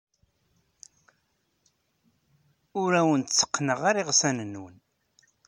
Ur 2.81 2.91
awen-tteqqneɣ 2.99 3.81
iysan-nwen. 3.91 4.77